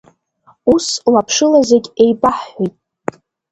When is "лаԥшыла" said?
1.13-1.61